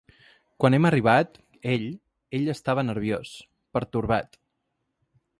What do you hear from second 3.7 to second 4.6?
pertorbat.